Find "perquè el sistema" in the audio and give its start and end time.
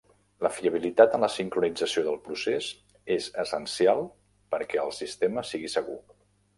4.57-5.49